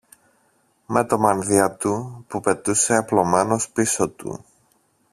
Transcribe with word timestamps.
με 0.85 1.05
το 1.05 1.19
μανδύα 1.19 1.71
του 1.71 2.25
που 2.27 2.39
πετούσε 2.39 2.95
απλωμένος 2.95 3.69
πίσω 3.69 4.09
του 4.09 4.45